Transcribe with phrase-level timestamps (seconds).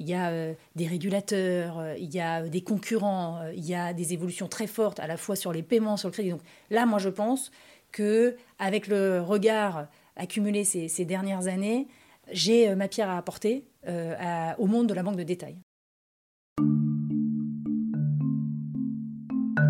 [0.00, 4.48] il y a des régulateurs, il y a des concurrents, il y a des évolutions
[4.48, 6.30] très fortes à la fois sur les paiements, sur le crédit.
[6.30, 7.50] Donc là, moi, je pense
[7.92, 11.86] que avec le regard accumulé ces, dernières années,
[12.32, 15.58] j'ai ma pierre à apporter au monde de la banque de détail.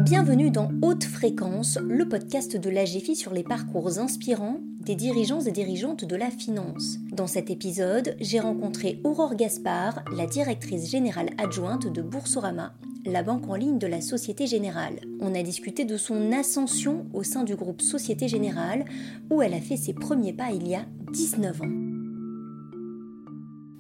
[0.05, 5.53] Bienvenue dans Haute Fréquence, le podcast de l'AGFI sur les parcours inspirants des dirigeants et
[5.53, 6.97] dirigeantes de la finance.
[7.13, 12.73] Dans cet épisode, j'ai rencontré Aurore Gaspard, la directrice générale adjointe de Boursorama,
[13.05, 15.01] la banque en ligne de la Société Générale.
[15.21, 18.87] On a discuté de son ascension au sein du groupe Société Générale,
[19.31, 21.69] où elle a fait ses premiers pas il y a 19 ans.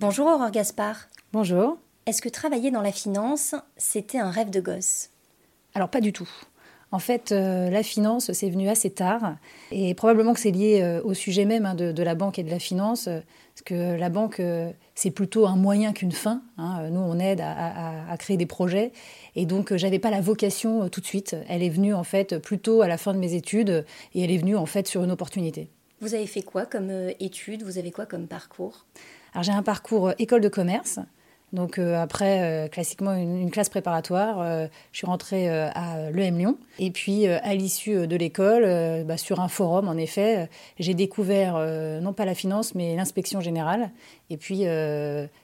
[0.00, 1.08] Bonjour Aurore Gaspard.
[1.32, 1.78] Bonjour.
[2.06, 5.10] Est-ce que travailler dans la finance, c'était un rêve de gosse?
[5.74, 6.28] Alors pas du tout.
[6.92, 9.36] En fait, euh, la finance, c'est venu assez tard.
[9.70, 12.50] Et probablement que c'est lié euh, au sujet même hein, de, la banque et de
[12.50, 13.04] la finance.
[13.04, 16.42] parce que la banque, euh, c'est plutôt un moyen qu'une fin.
[16.58, 16.88] Hein.
[16.90, 18.90] Nous, on aide à, créer des projets.
[19.36, 21.36] Et donc, j'avais pas la vocation tout de suite.
[21.48, 23.84] Elle est venue, en fait, plutôt à la fin de mes études.
[24.14, 25.68] Et elle est venue, en fait, sur une opportunité.
[26.00, 27.62] Vous avez fait quoi comme études?
[27.62, 28.86] Vous avez quoi comme parcours?
[29.32, 30.98] Alors, j'ai un parcours école de commerce.
[31.52, 36.58] Donc euh, après, euh, classiquement, une, classe préparatoire, euh, je suis rentrée à l'EM Lyon.
[36.78, 40.48] Et puis, à l'issue de l'école, bah, sur un forum, en effet,
[40.78, 41.54] j'ai découvert
[42.00, 43.90] non pas la finance, mais l'inspection générale.
[44.30, 44.64] Et puis,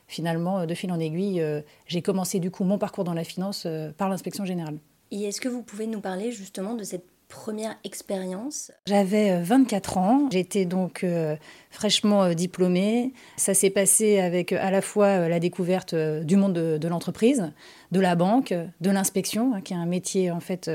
[0.07, 1.43] finalement, de fil en aiguille,
[1.87, 4.77] j'ai commencé du coup mon parcours dans la finance par l'inspection générale.
[5.11, 9.99] Et est-ce que vous pouvez nous parler justement de cette première expérience J'avais 24 euh,
[9.99, 11.35] ans, j'étais donc euh,
[11.69, 13.13] fraîchement euh, diplômée.
[13.35, 17.51] Ça s'est passé avec à la fois la découverte du monde de, l'entreprise,
[17.91, 20.69] de la banque, de l'inspection, hein, qui est un métier en fait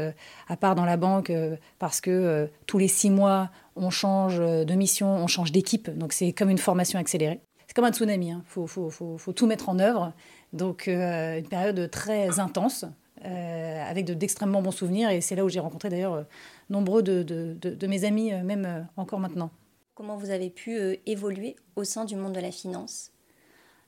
[0.49, 1.33] à part dans la banque
[1.79, 6.33] parce que tous les six mois on change de mission, on change d'équipe, donc c'est
[6.33, 7.41] comme une formation accélérée.
[7.67, 8.43] C'est comme un tsunami, il hein.
[8.47, 10.13] faut, faut, tout mettre en œuvre.
[10.53, 12.85] Donc une période très intense
[13.25, 15.11] euh, avec d'extrêmement bons souvenirs.
[15.11, 16.23] Et c'est là où j'ai rencontré d'ailleurs euh,
[16.71, 19.51] nombreux de, de, mes amis, euh, même encore maintenant.
[19.95, 23.11] Comment vous avez pu évoluer au sein du monde de la finance?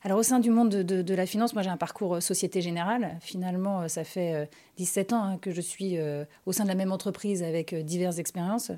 [0.02, 3.16] Alors au sein du monde de, la finance, moi j'ai un parcours Société Générale.
[3.20, 5.96] Finalement, ça fait 17 ans hein, que je suis
[6.44, 8.70] au sein de la même entreprise avec diverses expériences.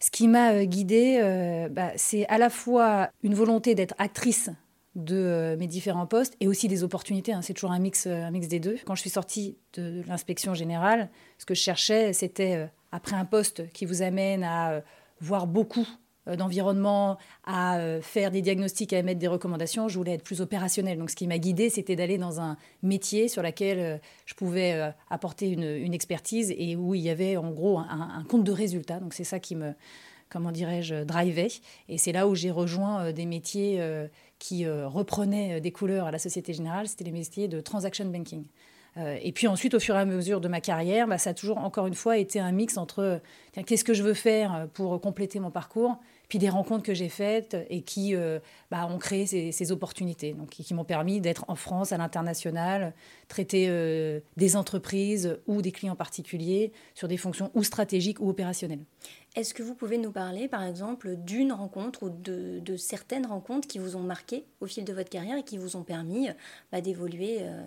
[0.00, 4.50] Ce qui m'a guidée, bah, c'est à la fois une volonté d'être actrice
[4.94, 7.32] de euh, mes différents postes et aussi des opportunités.
[7.32, 7.42] Hein.
[7.42, 8.76] C'est toujours un mix, euh, un mix des deux.
[8.86, 13.24] Quand je suis sortie de l'inspection générale, ce que je cherchais, c'était, euh, après un
[13.24, 14.82] poste qui vous amène à
[15.20, 15.86] voir beaucoup
[16.26, 20.96] d'environnement, à faire des diagnostics, à émettre des recommandations, je voulais être plus opérationnelle.
[20.96, 25.48] Donc ce qui m'a guidée, c'était d'aller dans un métier sur lequel je pouvais apporter
[25.50, 29.00] une, expertise et où il y avait en gros un, compte de résultats.
[29.00, 29.74] Donc c'est ça qui me,
[30.30, 31.48] comment dirais-je, drivait.
[31.88, 33.80] Et c'est là où j'ai rejoint des métiers
[34.44, 38.04] qui euh, reprenait euh, des couleurs à la Société Générale, c'était les métiers de transaction
[38.04, 38.44] banking.
[38.98, 41.34] Euh, et puis ensuite, au fur et à mesure de ma carrière, bah, ça a
[41.34, 43.22] toujours, encore une fois, été un mix entre
[43.64, 45.96] qu'est-ce que je veux faire pour compléter mon parcours,
[46.38, 48.14] des rencontres que j'ai faites et qui
[48.70, 52.92] bah, ont créé ces, opportunités, donc qui, m'ont permis d'être en France, à l'international,
[53.28, 53.68] traiter
[54.36, 58.84] des entreprises ou des clients particuliers sur des fonctions ou stratégiques ou opérationnelles.
[59.34, 63.80] Est-ce que vous pouvez nous parler, par exemple, d'une rencontre ou de, certaines rencontres qui
[63.80, 66.28] vous ont marqué au fil de votre carrière et qui vous ont permis
[66.70, 67.64] bah, d'évoluer euh,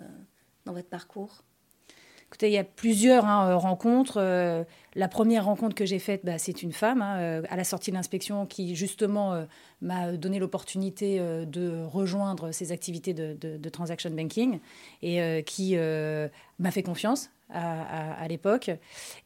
[0.64, 1.44] dans votre parcours?
[2.28, 4.18] Écoutez, il y a plusieurs hein, euh, rencontres.
[4.18, 4.62] Euh,
[4.94, 7.96] la première rencontre que j'ai faite, bah, c'est une femme hein, à la sortie de
[7.96, 9.46] l'inspection qui justement
[9.80, 14.58] m'a donné l'opportunité de rejoindre ces activités de, transaction banking
[15.02, 18.70] et qui m'a fait confiance à, l'époque.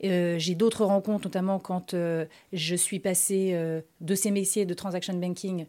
[0.04, 4.74] Euh, j'ai d'autres rencontres, notamment quand euh, je suis passée euh, de ces métiers de
[4.74, 5.66] transaction banking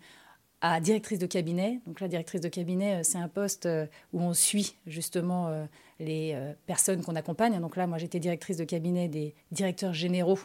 [0.63, 1.81] à directrice de cabinet.
[1.85, 3.67] Donc la directrice de cabinet, c'est un poste
[4.13, 5.67] où on suit justement
[5.99, 6.35] les
[6.65, 7.59] personnes qu'on accompagne.
[7.59, 10.39] Donc là, moi, j'étais directrice de cabinet des directeurs généraux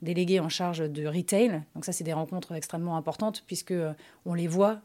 [0.00, 1.62] délégués en charge de retail.
[1.74, 3.74] Donc ça, c'est des rencontres extrêmement importantes puisque
[4.24, 4.80] on les voit,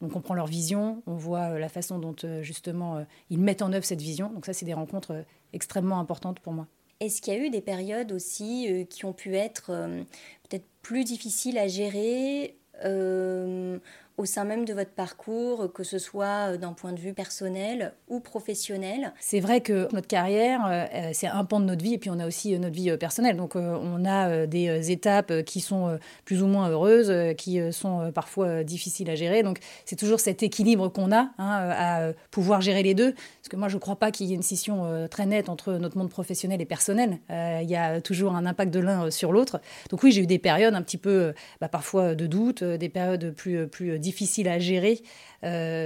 [0.00, 4.00] on comprend leur vision, on voit la façon dont justement ils mettent en œuvre cette
[4.00, 4.30] vision.
[4.30, 6.68] Donc ça, c'est des rencontres extrêmement importante pour moi.
[7.00, 10.02] Est-ce qu'il y a eu des périodes aussi euh, qui ont pu être euh,
[10.48, 13.78] peut-être plus difficiles à gérer euh,
[14.18, 18.20] au sein même de votre parcours, que ce soit d'un point de vue personnel ou
[18.20, 22.18] professionnel C'est vrai que notre carrière, c'est un pan de notre vie et puis on
[22.18, 23.36] a aussi notre vie personnelle.
[23.36, 29.08] Donc on a des étapes qui sont plus ou moins heureuses, qui sont parfois difficiles
[29.10, 29.42] à gérer.
[29.42, 33.12] Donc c'est toujours cet équilibre qu'on a hein, à pouvoir gérer les deux.
[33.12, 35.48] Parce que moi, je ne crois pas qu'il y ait une scission euh, très nette
[35.48, 37.18] entre notre monde professionnel et personnel.
[37.30, 39.60] Euh, il y a toujours un impact de l'un euh, sur l'autre.
[39.90, 43.32] Donc oui, j'ai eu des périodes un petit peu, bah, parfois de doute, des périodes
[43.34, 44.07] plus, plus difficiles
[44.48, 45.00] à gérer,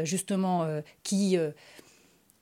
[0.05, 0.67] justement,
[1.03, 1.39] qui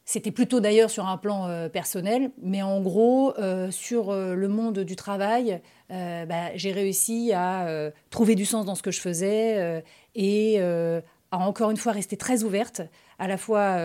[0.04, 3.34] C'était plutôt d'ailleurs sur un plan personnel, mais en gros,
[3.70, 8.90] sur le monde du travail, bah, j'ai réussi à trouver du sens dans ce que
[8.90, 9.84] je faisais
[10.14, 12.82] et à encore une fois rester très ouverte,
[13.18, 13.78] à la fois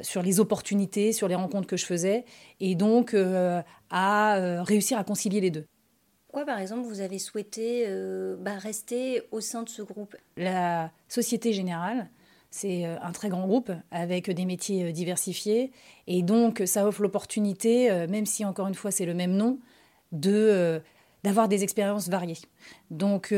[0.00, 2.24] sur les opportunités, sur les rencontres que je faisais,
[2.60, 3.14] et donc
[3.90, 5.66] à réussir à concilier les deux.
[6.44, 10.16] Par exemple, vous avez souhaité euh, bah, rester au sein de ce groupe?
[10.36, 12.08] La Société Générale,
[12.50, 15.72] c'est euh, un très grand groupe avec des métiers euh, diversifiés.
[16.06, 19.58] Et donc, ça offre l'opportunité, même si encore une fois c'est le même nom,
[20.12, 20.80] de,
[21.22, 22.38] d'avoir des expériences variées.
[22.90, 23.34] Donc,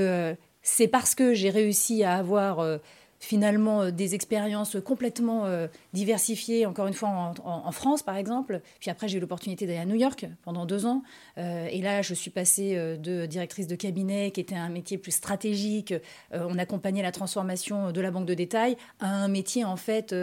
[0.63, 2.81] c'est parce que j'ai réussi à avoir
[3.21, 8.63] finalement euh, des expériences complètement euh, diversifiées, encore une fois en, France par exemple.
[8.81, 11.03] Puis après, j'ai eu l'opportunité d'aller à New York pendant deux ans.
[11.39, 15.13] Euh, et là, je suis passée de directrice de cabinet, qui était un métier plus
[15.13, 15.95] stratégique.
[16.33, 20.15] on accompagnait la transformation de la banque de détail à un métier en fait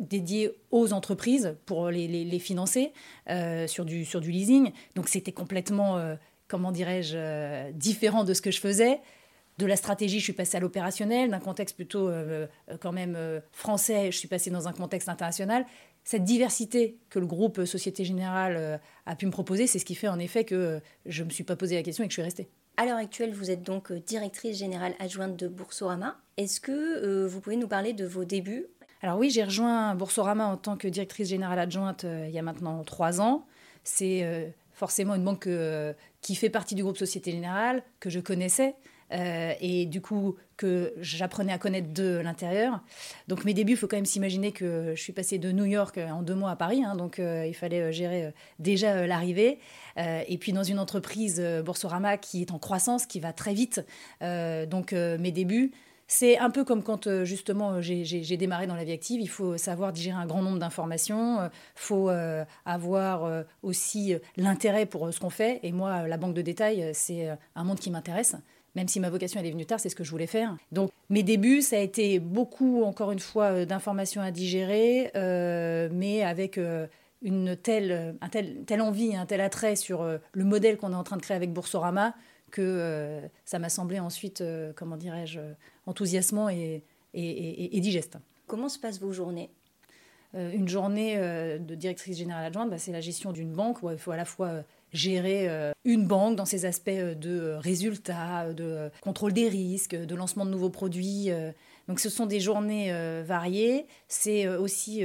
[0.00, 2.92] dédié aux entreprises pour les, financer
[3.66, 4.72] sur, du, sur du leasing.
[4.96, 5.98] Donc c'était complètement,
[6.48, 9.00] comment dirais-je, différent de ce que je faisais
[9.58, 13.14] de la stratégie, je suis passée à l'opérationnel, d'un contexte plutôt euh, euh, quand même
[13.16, 15.64] euh, français, je suis passée dans un contexte international.
[16.02, 20.08] Cette diversité que le groupe Société Générale a pu me proposer, c'est ce qui fait
[20.08, 22.22] en effet que je ne me suis pas posé la question et que je suis
[22.22, 22.50] restée.
[22.76, 26.18] À l'heure actuelle, vous êtes donc directrice générale adjointe de Boursorama.
[26.36, 28.66] Est-ce que vous pouvez nous parler de vos débuts?
[29.00, 32.84] Alors oui, j'ai rejoint Boursorama en tant que directrice générale adjointe il y a maintenant
[32.84, 33.46] trois ans.
[33.82, 35.48] C'est forcément une banque
[36.20, 38.74] qui fait partie du groupe Société Générale, que je connaissais.
[39.12, 42.80] Euh, et du coup que j'apprenais à connaître de l'intérieur.
[43.28, 45.98] Donc mes débuts, il faut quand même s'imaginer que je suis passée de New York
[45.98, 49.58] en deux mois à Paris, hein, donc euh, il fallait euh, gérer déjà l'arrivée.
[49.96, 53.84] et puis dans une entreprise Boursorama qui est en croissance, qui va très vite.
[54.20, 55.72] donc mes débuts,
[56.06, 59.92] c'est un peu comme quand justement j'ai démarré dans la vie active, il faut savoir
[59.92, 62.10] digérer un grand nombre d'informations, il faut
[62.64, 65.60] avoir aussi l'intérêt pour ce qu'on fait.
[65.62, 68.36] Et moi, la banque de détail, c'est un monde qui m'intéresse
[68.74, 70.56] même si ma vocation elle est venue tard, c'est ce que je voulais faire.
[70.72, 75.88] Donc mes débuts, ça a été beaucoup, encore une fois, euh, d'informations à digérer, euh,
[75.92, 76.86] mais avec euh,
[77.22, 81.04] une telle, un tel, telle envie, un tel attrait sur le modèle qu'on est en
[81.04, 82.14] train de créer avec Boursorama
[82.50, 84.44] que ça m'a semblé ensuite,
[84.76, 85.40] comment dirais-je,
[85.86, 86.84] enthousiasmant et,
[87.14, 88.18] et, digeste.
[88.46, 89.50] Comment se passent vos journées?
[90.34, 94.12] Une journée de directrice générale adjointe, bah, c'est la gestion d'une banque où il faut
[94.12, 94.62] à la fois
[94.94, 99.94] gérer euh, une banque dans ses aspects euh, de euh, résultats, de contrôle des risques,
[99.94, 101.28] de lancement de nouveaux produits.
[101.88, 102.92] Donc ce sont des journées
[103.22, 103.86] variées.
[104.08, 105.02] C'est aussi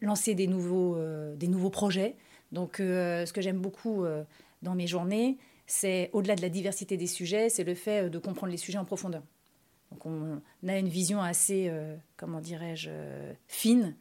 [0.00, 0.96] lancer des nouveaux,
[1.36, 2.16] des nouveaux projets.
[2.52, 4.04] Donc ce que j'aime beaucoup
[4.62, 5.36] dans mes journées,
[5.66, 8.84] c'est au-delà de la diversité des sujets, c'est le fait de comprendre les sujets en
[8.84, 9.22] profondeur.
[9.90, 11.70] Donc on a une vision assez,
[12.16, 12.90] comment dirais-je,
[13.48, 13.94] fine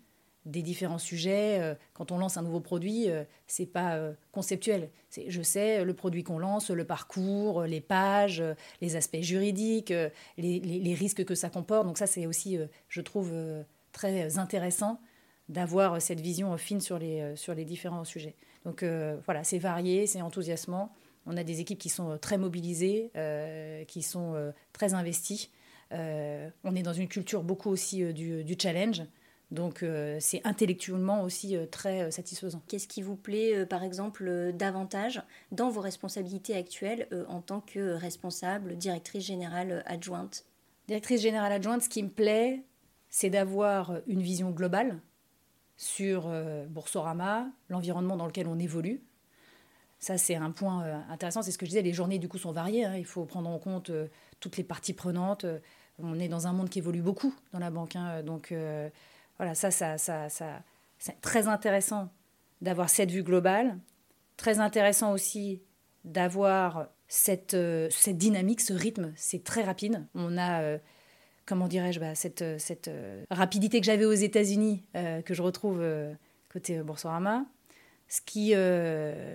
[0.50, 1.60] des différents sujets.
[1.60, 4.90] Euh, quand on lance un nouveau produit, euh, c'est pas euh, conceptuel.
[5.28, 8.44] Je sais le produit qu'on lance, le parcours, les pages,
[8.81, 9.94] les aspects juridiques,
[10.38, 11.88] les, risques que ça comporte.
[11.88, 12.60] Donc ça, c'est aussi,
[12.90, 13.34] je trouve,
[13.92, 15.00] très intéressant
[15.48, 18.36] d'avoir cette vision fine sur les, sur les différents sujets.
[18.66, 18.84] Donc
[19.25, 20.94] voilà, c'est varié, c'est enthousiasmant.
[21.25, 23.12] On a des équipes qui sont très mobilisées,
[23.88, 25.50] qui sont très investies.
[25.92, 29.02] on est dans une culture beaucoup aussi du challenge.
[29.52, 32.62] Donc euh, c'est intellectuellement aussi euh, très euh, satisfaisant.
[32.68, 38.76] Qu'est-ce qui vous plaît, par exemple, davantage dans vos responsabilités actuelles en tant que responsable,
[38.78, 40.46] directrice générale adjointe?
[40.88, 42.64] Directrice générale adjointe, ce qui me plaît,
[43.10, 45.00] c'est d'avoir une vision globale
[45.78, 46.30] sur
[46.68, 49.02] Boursorama, l'environnement dans lequel on évolue.
[50.00, 51.42] Ça, c'est un point intéressant.
[51.42, 52.86] C'est ce que je disais, les journées, du coup, sont variées.
[52.86, 52.96] Hein.
[52.98, 53.92] Il faut prendre en compte
[54.40, 55.46] toutes les parties prenantes.
[56.00, 57.96] On est dans un monde qui évolue beaucoup dans la banque.
[57.96, 58.24] Hein.
[58.24, 58.54] Donc,
[59.40, 60.62] voilà, ça, ça, ça, ça
[61.00, 62.12] c'est très intéressant
[62.62, 63.80] d'avoir cette vue globale.
[64.38, 65.62] Très intéressant aussi
[66.04, 69.14] d'avoir cette, euh, cette dynamique, ce rythme.
[69.16, 70.06] C'est très rapide.
[70.14, 70.78] On a, euh,
[71.46, 72.92] comment dirais-je, bah, cette, euh, cette
[73.31, 75.84] rapidité que j'avais aux États-Unis, que je retrouve
[76.52, 77.46] côté Boursorama.
[78.08, 78.54] Ce qui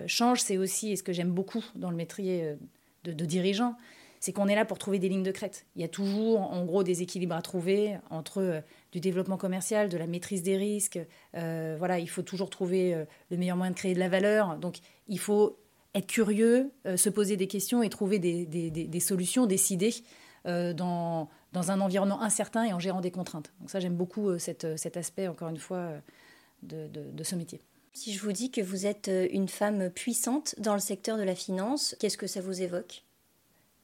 [0.07, 2.55] change, c'est aussi, et ce que j'aime beaucoup dans le métier
[3.03, 3.75] de, de dirigeant,
[4.25, 5.67] c'est qu'on est là pour trouver des lignes de crête.
[5.75, 9.87] Il y a toujours, en gros, des équilibres à trouver entre euh, du développement commercial,
[9.87, 10.97] de la maîtrise des risques.
[11.35, 14.57] Euh, voilà, il faut toujours trouver euh, le meilleur moyen de créer de la valeur.
[14.57, 14.77] Donc,
[15.07, 15.59] il faut
[15.93, 19.93] être curieux, se poser des questions et trouver des, des, solutions, décider
[20.43, 23.53] dans, dans, un environnement incertain et en gérant des contraintes.
[23.61, 25.91] Donc ça, j'aime beaucoup cet aspect, encore une fois,
[26.63, 27.61] de, de ce métier.
[27.93, 31.33] Si je vous dis que vous êtes une femme puissante dans le secteur de la
[31.33, 33.05] finance, qu'est-ce que ça vous évoque?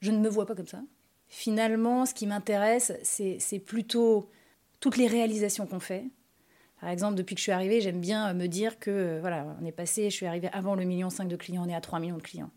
[0.01, 0.81] Je ne me vois pas comme ça.
[1.27, 4.29] Finalement, ce qui m'intéresse, c'est plutôt
[4.79, 6.05] toutes les réalisations qu'on fait.
[6.81, 9.71] Par exemple, depuis que je suis arrivée, j'aime bien me dire que voilà, on est
[9.71, 12.17] passé, je suis arrivée avant le million 5 de clients, on est à 3 millions
[12.17, 12.49] de clients.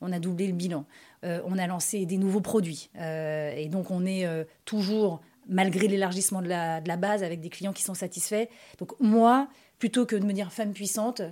[0.00, 0.86] On a doublé le bilan.
[1.22, 2.90] on a lancé des nouveaux produits.
[2.96, 4.26] et donc, on est
[4.64, 8.46] toujours, malgré l'élargissement de la, de la base, avec des clients qui sont satisfaits.
[8.78, 9.48] Donc, moi,
[9.82, 11.22] plutôt que de me dire femme puissante,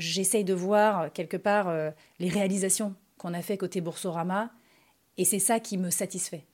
[0.00, 4.50] j'essaye de voir quelque part euh, les réalisations qu'on a fait côté Boursorama,
[5.20, 6.46] et c'est ça qui me satisfait.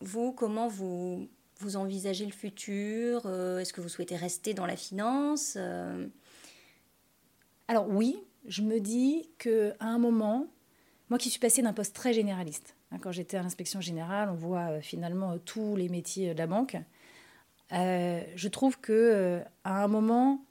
[0.00, 1.28] Vous, comment vous,
[1.58, 3.22] vous envisagez le futur?
[3.26, 5.54] Euh, Est-ce que vous souhaitez rester dans la finance?
[5.56, 6.08] Euh?
[7.68, 8.16] Alors oui,
[8.48, 10.48] je me dis que à un moment,
[11.10, 14.34] moi qui suis passée d'un poste très généraliste, hein, quand j'étais à l'inspection générale, on
[14.34, 16.76] voit finalement tous les métiers de la banque.
[17.70, 20.44] je trouve que à un moment,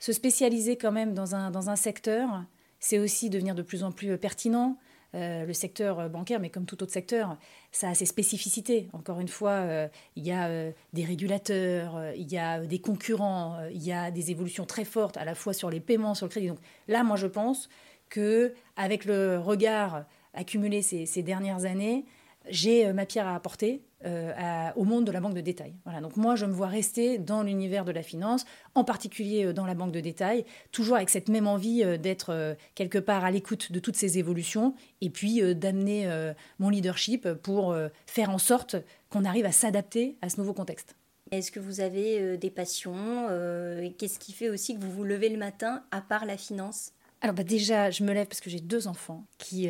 [0.00, 2.44] se spécialiser quand même dans un, dans un secteur,
[2.80, 4.76] c'est aussi devenir de plus en plus pertinent.
[5.14, 7.36] Euh, le secteur bancaire, mais comme tout autre secteur,
[7.70, 8.88] ça a ses spécificités.
[8.94, 13.58] Encore une fois, euh, il y a euh, des régulateurs, il y a des concurrents,
[13.70, 16.30] il y a des évolutions très fortes à la fois sur les paiements, sur le
[16.30, 16.48] crédit.
[16.48, 17.68] Donc là, moi, je pense
[18.08, 22.06] que avec le regard accumulé ces dernières années,
[22.48, 25.74] j'ai ma pierre à apporter euh, au monde de la banque de détail.
[25.84, 28.44] Voilà, donc moi, je me vois rester dans l'univers de la finance,
[28.74, 32.56] en particulier euh, dans la banque de détail, toujours avec cette même envie euh, d'être
[32.74, 36.08] quelque part à l'écoute de toutes ces évolutions et puis d'amener
[36.58, 38.76] mon leadership pour faire en sorte
[39.10, 40.96] qu'on arrive à s'adapter à ce nouveau contexte.
[41.30, 43.28] Est-ce que vous avez des passions
[43.98, 46.92] Qu'est-ce qui fait aussi que vous vous levez le matin à part la finance?
[47.20, 49.68] Alors bah déjà, je me lève parce que j'ai deux enfants qui,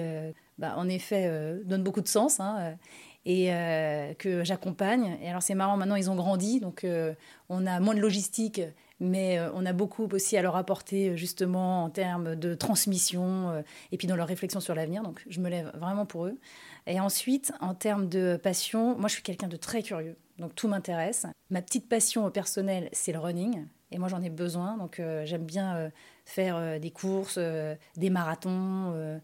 [0.58, 1.30] bah, en effet,
[1.64, 2.40] donnent beaucoup de sens.
[2.40, 2.76] Hein,
[3.24, 5.18] et euh, que j'accompagne.
[5.22, 7.14] Et alors c'est marrant, maintenant ils ont grandi, donc euh,
[7.48, 8.60] on a moins de logistique,
[9.00, 13.96] mais euh, on a beaucoup aussi à leur apporter justement en termes de transmission et
[13.96, 15.02] puis dans leur réflexion sur l'avenir.
[15.02, 16.38] Donc je me lève vraiment pour eux.
[16.86, 20.68] Et ensuite, en termes de passion, moi je suis quelqu'un de très curieux, donc tout
[20.68, 21.26] m'intéresse.
[21.50, 23.66] Ma petite passion personnelle, c'est le running.
[23.94, 24.78] Et moi, j'en ai besoin.
[24.78, 25.90] Donc, j'aime bien
[26.24, 29.20] faire des courses, des marathons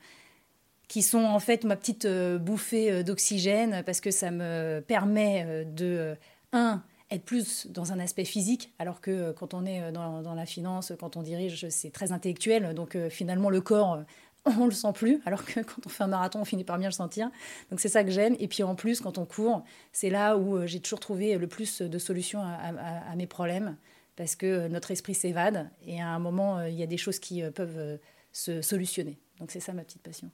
[0.88, 5.44] qui sont en fait ma petite euh, bouffée euh, d'oxygène parce que ça me permet
[5.46, 6.16] euh, de,
[6.52, 10.92] un, être plus dans un aspect physique, alors que quand on est dans, la finance,
[10.98, 12.74] quand on dirige, c'est très intellectuel.
[12.74, 14.00] Donc finalement, le corps,
[14.44, 16.88] on le sent plus, alors que quand on fait un marathon, on finit par bien
[16.88, 17.30] le sentir.
[17.70, 18.36] Donc c'est ça que j'aime.
[18.40, 21.80] Et puis en plus, quand on court, c'est là où j'ai toujours trouvé le plus
[21.80, 23.78] de solutions à, mes problèmes,
[24.16, 27.42] parce que notre esprit s'évade et à un moment, il y a des choses qui
[27.54, 27.98] peuvent
[28.32, 29.18] se solutionner.
[29.40, 30.30] Donc c'est ça ma petite passion.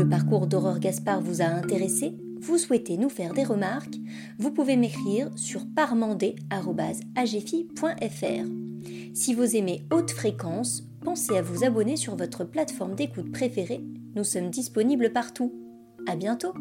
[0.00, 2.16] Le parcours d'Aurore Gaspard vous a intéressé?
[2.40, 3.98] Vous souhaitez nous faire des remarques?
[4.38, 8.46] Vous pouvez m'écrire sur parmandé.agefi.fr.
[9.12, 13.84] Si vous aimez haute fréquence, pensez à vous abonner sur votre plateforme d'écoute préférée.
[14.16, 15.52] Nous sommes disponibles partout.
[16.08, 16.54] À bientôt!